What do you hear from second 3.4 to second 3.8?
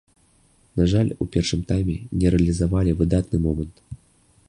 момант.